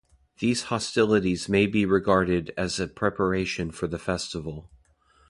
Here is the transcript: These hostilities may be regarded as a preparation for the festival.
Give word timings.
These 0.39 0.63
hostilities 0.63 1.47
may 1.47 1.67
be 1.67 1.85
regarded 1.85 2.51
as 2.57 2.79
a 2.79 2.87
preparation 2.87 3.69
for 3.69 3.85
the 3.85 3.99
festival. 3.99 4.71